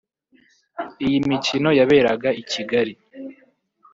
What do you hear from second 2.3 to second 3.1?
i Kigali